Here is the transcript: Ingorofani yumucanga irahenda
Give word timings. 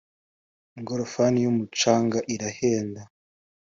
Ingorofani 0.77 1.37
yumucanga 1.45 2.17
irahenda 2.33 3.01